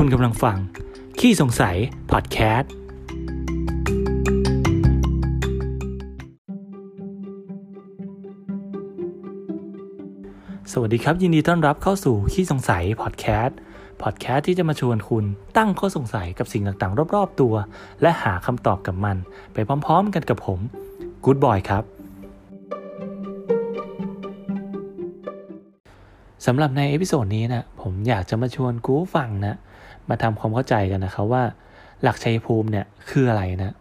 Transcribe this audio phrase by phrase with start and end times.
[0.00, 0.56] คุณกำลังฟัง
[1.18, 1.76] ขี้สงสัย
[2.12, 2.70] พอดแคสต์
[10.72, 13.56] สวัสดีครับ ยินดีต้อนรับเข้าสู่ขี้สงสัย พอดแคสต์
[14.02, 15.24] พอดแคสต์ที่จะมาชวนคุณ
[15.56, 17.54] ตั้งข้อสงสัยกับสิ่งต่างๆ รอบ ๆ ตัว
[18.02, 19.16] และหาคำตอบกับมัน
[19.52, 20.60] ไปพร้อม ๆ กันกับผม
[21.24, 21.95] กู๊ดบอยครับ
[26.46, 29.56] สำหรับใน episode นี้นะผมอยากจะมาชวนกูฟังนะ
[30.08, 31.42] มาทำความเข้าใจกันนะครับว่า
[32.02, 33.74] หลักชัยภูมิเนี่ยคืออะไรนะ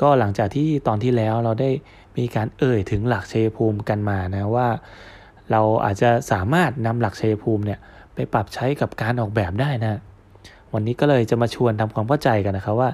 [0.00, 1.70] ก็หลังจากที่ตอนที่แล้วเราได้
[2.18, 4.68] มีการเอ่ยถึงหลักชัยภูมิกันมานะว่า
[5.50, 7.78] เราอาจจะสามารถนำหลักชัยภูมิเนี่ย
[8.14, 10.00] ไปปรับใช้กับการออกแบบได้นะ
[10.74, 12.90] วันนี้ก็เลยจะมาชวนทำความเข้าใจกันนะครับว่า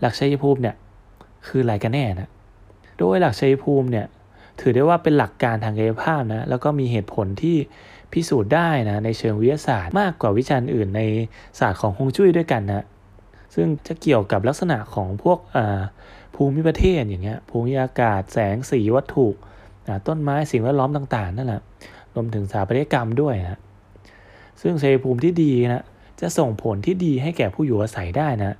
[0.00, 0.74] หลักชัยภูมิเนี่ย
[1.46, 2.30] คืออะไรกันแน่นะ
[2.98, 4.06] โดยหลักชัยภูมิเนี่ย
[4.60, 7.56] ถือได้ว่าเป็นหลักการทางกายภาพนะแล้วก็มีเหตุผลที่
[8.12, 11.02] พิสูจน์ได้นะในเชิงวิทยาศาสตร์ มากกว่าวิชาอื่นใน
[11.58, 12.84] ศาสตร์ของฮวงจุ้ยด้วยกันนะ
[13.54, 15.38] ซึ่งจะเกี่ยวกับลักษณะของพวก
[16.34, 19.26] ภูมิประเทศอย่างเงี้ยภูมิอากาศแสงสีวัตถุ
[20.08, 21.62] ต้นไม้สิ่งแวดล้อมต่างๆนั่นแหละ
[22.14, 23.60] รวมถึงสถาปัตยกรรมด้วยนะ
[24.60, 25.84] ซึ่งชัยภูมิที่ดีนะ
[26.20, 28.56] จะส่งผลที่ดีให้แก่ผู้อยู่อาศัยได้นะ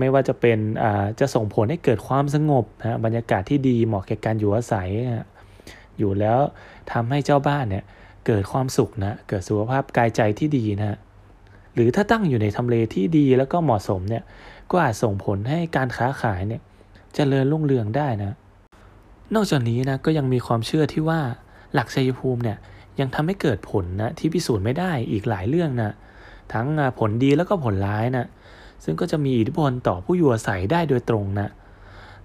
[0.00, 0.58] ไม่ว่าจะเป็น
[1.20, 5.26] จะส่งผลให้เกิดความสงบนะบรรยากาศที่ดีเหมาะแก่การอยู่อาศัยนะ
[5.98, 6.38] อยู่แล้ว
[6.92, 7.84] ทำให้เจ้าบ้านเนี่ย
[8.28, 10.98] เกิดความสุขนะ เกิดสุขภาพกายใจที่ดีนะ
[11.74, 14.22] หรือถ้าตั้งอยู่ในทำเลที่ดีแล้วก็เหมาะสมเนี่ย
[14.70, 16.64] ก็อาจส่งผลให้การค้าขายเนี่ยจ
[17.14, 18.32] เจริญรุ่งเรืองได้นะ
[19.34, 21.20] นอกจากนี้นะก็ยังมีความเชื่อที่ว่า
[21.74, 22.58] หลักชัยภูมิเนี่ย
[23.00, 25.92] ยังทำให้เกิดผลนะที่พิสูจน์ไม่ได้อีกหลายเรื่องนะ
[26.52, 26.66] ทั้ง
[26.98, 28.26] ผลดีแล้วก็ผลร้ายนะ
[28.84, 31.48] ซึ่งก็จะมีอิทธิพลต่อผู้อยู่อาศัยได้โดยตรงนะ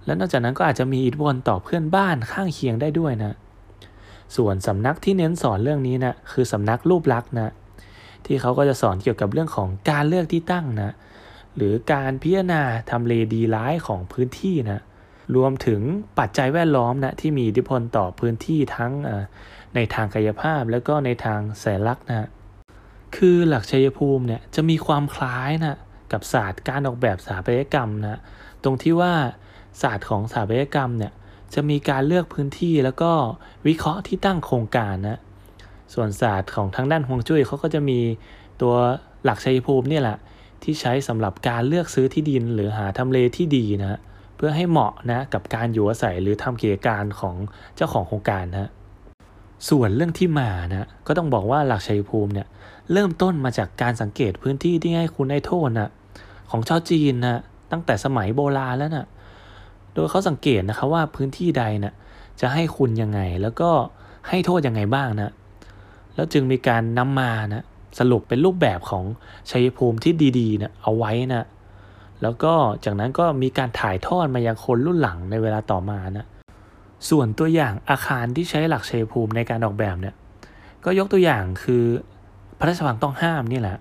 [0.04, 3.32] และนอกจากนั้นก็อาจจะมีอิทธิพลต่อเพื่อนบ้านข้างเคียงได้ด้วยนะ
[4.36, 7.52] ส่วนสำนักที่เน้นสอนเรื่องนี้นะคือสำนักรูปลักษณ์นะ
[8.26, 10.94] ที่เขาก็จะสอนเกี่ยวกับเรื่องของการเลือกที่ตั้งนะ
[11.56, 14.82] หรือการพิจารณาทำเลดีร้ายของพื้นที่นะ
[15.36, 15.80] รวมถึง
[16.18, 18.92] ปัจจัยแวดล้อมนะที่มีอิทธิพลต่อพื้นที่ทั้ง
[19.74, 22.28] ในทางกายภาพแล้วก็ในทางแสนลักษณ์นะ
[23.16, 25.78] คือหลักชัยภูมิเนี่ยจะมีความคล้ายนะ
[26.12, 28.20] กับศาสตร์การออกแบบสถาปัตยกรรมนะ
[28.64, 29.12] ตรงที่ว่า
[29.82, 31.12] ศาสตร์ของสถาปัตยกรรมเนี่ย
[31.54, 33.10] จะมีการเลือกพื้นที่แล้วก็
[33.66, 35.18] วิเคราะห์ที่ตั้งโครงการนะ
[35.94, 38.00] ส่วนศาสตร์ของทางด้านฮวงจุ้ยเขาก็จะมี
[38.62, 38.74] ตัว
[39.24, 40.18] หลักชัยภูมิเนี่ยแหละ
[40.62, 43.98] ที่ใช้สำหรับการเลือกซื้อที่ดินหรือหาทำเลที่ดีนะ
[44.36, 47.34] เพื่อให้เหมาะนะกับการอยู่อาศัยหรือทำกิจการของ
[47.76, 48.70] เจ้าของโครงการนะ
[49.68, 52.46] ส่วนเรื่องที่มานะก็ต้องบอกว่าหลักชัยภูมิเนี่ย
[52.92, 55.90] เริ่มต้นมาจากการสังเกตพื้นที่ที่ให้คุณได้โทษนะ
[56.50, 57.40] ของชาวจีนนะ
[57.72, 59.06] ตั้งแต่สมัยโบราณแล้วนะ
[59.94, 61.94] โดยเขาสังเกตนะครับว่าพื้นที่ใดนะ่ะ
[62.40, 63.70] จะให้คุณยังไง แล้วก็
[64.28, 65.32] ให้โทษยังไงบ้างนะ
[66.14, 67.62] แล้วจึงมีการนำมานะ
[67.98, 69.04] สรุปเป็นรูปแบบของ
[69.50, 71.44] ชัยภูมิที่ดีๆนะเอาไว้นะ
[72.22, 72.52] แล้วก็
[72.84, 76.26] จากนั้นก็มีการถ่ายทอดมายังคนรุ่นหลังในเวลาต่อมานะ
[77.10, 80.14] ส่วนตัวอย่างอาคารที่ใช้หลักชัยภูมิในการออกแบบเนี่ย
[80.84, 81.84] ก็ยกตัวอย่างคือ
[82.58, 83.78] พระราชวังต้องห้ามนี่แหละ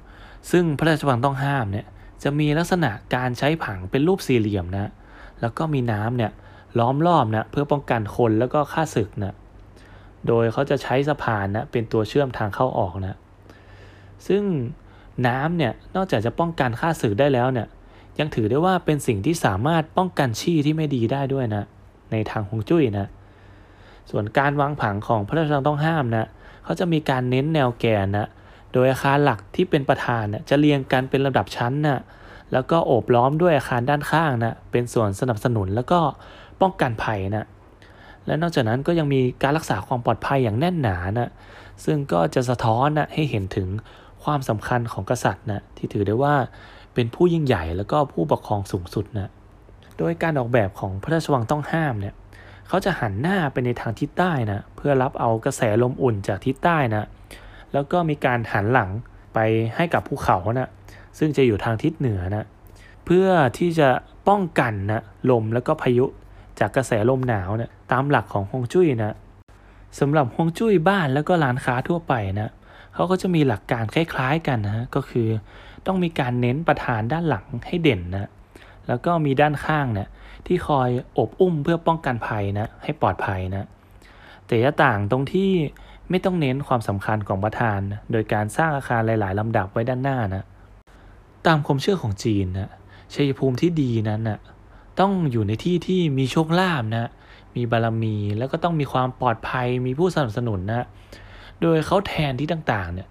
[0.51, 1.85] ซึ่งพระราชวังต้องห้ามเนี่ย
[2.24, 4.91] จะมีลักษณะการใช้ผังเป็นรูปสี่เหลี่ยมนะ
[5.44, 6.31] แล้วก็มีน้ำเนี่ย
[6.80, 9.34] ล้อมรอบนะเพื่อป้องกันคนแล้วก็ฆ่าศึกนะ
[10.28, 13.18] โดยเขาจะใช้สะพานนะเป็นตัวเชื่อมทางเข้าออกนะ
[14.28, 14.44] ซึ่ง
[15.28, 17.68] น้ำเนี่ยนอกจากจะป้องกันฆ่าศึกได้แล้วเนี่ย
[18.20, 21.64] ยังถือได้ว่าเป็นสิ่งที่สามารถป้องกันชี่ที่ไม่ดีได้ด้วยนะ
[22.12, 23.08] ในทางฮวงจุ้ยนะ
[24.12, 26.25] ส่วนการวางผังของพระราชวังต้องห้ามนะ
[26.64, 28.28] เขาจะมีการเน้นแนวแกนนะ
[28.74, 32.00] โดยอาคารหลักที่เป็นประธานนะจะเรียงกันเป็นระดับชั้นนะ
[32.53, 36.00] แล้วก็โอบล้อมด้วยอาคารด้านข้างนะเป็นส่วนสนับสนุนแล้วก็
[36.62, 37.46] ป้องกันภัยนะ
[38.25, 41.30] และนอกจากนั้นก็ยังมีการรักษาความปลอดภัยอย่างแน่นหนานะ
[41.86, 43.68] ซึ่งก็จะสะท้อนนะให้เห็นถึง
[44.24, 46.36] ความสำคัญของกษัตริย์นะที่ถือได้ว่า
[46.94, 49.30] เป็นผู้ยิ่งใหญ่แล้วก็ผู้ปกครองสูงสุดนะ
[49.97, 52.16] โดยการออกแบบของพระราชวังต้องห้ามเนี่ย
[52.68, 57.03] เขาจะหันหน้าไปในทางทิศใต้นะเพื่อรับเอากระแสลมอุ่นจากทิศใต้นะ
[57.74, 58.89] แล้วก็มีการหันหลัง
[59.33, 59.39] ไป
[59.75, 60.69] ให้กับภูเขานะ
[61.18, 62.45] ซึ่งจะอยู่ทางทิศเหนือนะ
[63.06, 63.27] เพื่อ
[63.57, 63.89] ที่จะ
[64.27, 65.01] ป้องกันนะ
[65.31, 66.06] ลมแล้วก็พายุ
[66.60, 69.15] จากกระแสลมหนาวนะตามหลักของฮวงจุ้ยนะ
[70.00, 72.51] สำหรับฮวงจุ้ยบ้านแล้วก็ร้านค้าทั่วไปนะ
[72.94, 75.27] เขาก็จะมีหลักการคล้ายๆกันนะก็คือ
[75.88, 78.30] ต้องมีการเน้นประธานด้านหลังให้เด่นนะ
[78.88, 80.09] แล้วก็มีด้านข้างเนะี่ย
[80.48, 83.68] ที่คอยอบอุ้มเพื่อป้องกันภัยนะให้ปลอดภัยนะ
[84.48, 85.51] แต่จะต่างตรงที่
[86.09, 87.80] ไม่ต้องเน้นความสำคัญของประธาน
[88.12, 90.44] โดยการสร้างอาคารหลาย ๆลำดับไว้ด้านหน้านะ
[91.48, 92.69] ตามความเชื่อของจีนนะ
[93.13, 94.40] ชัยภูมิที่ดีนั้นนะ
[95.00, 97.10] ต้องอยู่ในที่ที่มีโชคลาภนะ
[97.56, 100.86] มีบารมีแล้วก็ต้องมีความปลอดภัยมีผู้สนับสนุนนะ
[101.62, 103.07] โดยเขาแทนที่ต่างๆเนี่ย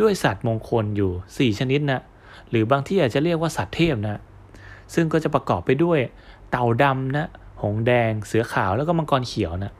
[0.00, 2.00] ด้วยสัตว์มงคลอยู่ 4 ชนิดนะ
[2.50, 4.20] หรือบางที่อาจจะเรียกว่าสัตว์เทพนะ
[4.94, 5.98] ซึ่งก็จะประกอบไปด้วย
[6.50, 7.26] เต่าดำนะ
[7.62, 9.72] หงแดง เสือขาวแล้วก็มังกรเขียวนะ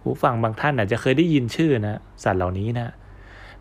[0.00, 2.88] หูฟังบางท่านอาจจะเคยได้ยินชื่อนะสัตว์เหล่านี้นะ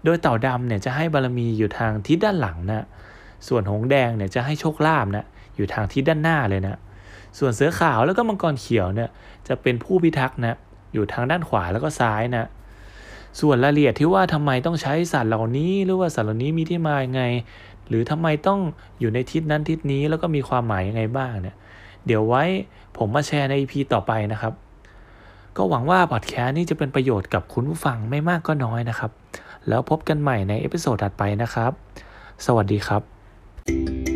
[0.03, 2.85] โดยเต่าดำเนี่ยจะให้บารมีอยู่ทางทิศด้านหลังนะ
[3.47, 6.77] ส่วนหงแดงเนี่ยจะให้โชคลาภนะอยู่ทางทิศด้านหน้าเลยนะ
[7.39, 9.09] ส่วนเสือขาวแล้วก็มังกรเขียวเนี่ย
[9.47, 10.57] จะเป็นผู้พิทักษ์นะ
[10.93, 12.45] อยู่ทางด้านขวาแล้วก็ซ้ายนะ
[13.39, 17.23] ส่วนรายละเอียดที่ว่าทำไมต้องใช้สัตว์เหล่านี้หรือว่าสัตว์เหล่านี้มีที่มายังไง
[17.88, 18.59] หรือทำไมต้อง
[18.99, 21.55] อยู่ในทิศนั้นทิศนี้แล้วก็มีความหมายยังไงบ้างเนี่ย
[22.05, 22.43] เดี๋ยวไว้
[22.97, 24.53] ผมมาแชร์ใน EP ต่อไปนะครับ
[25.57, 29.11] ก็หวังว่าพอดแคสต์นี้จะเป็นประโยชน์กับคุณผู้ฟังไม่มากก็น้อยนะครับ
[29.67, 31.71] แล้วพบกันใหม่ใน episode ถัดไปนะครับ
[32.45, 33.20] สวัสดีครับ
[33.67, 34.10] Thank you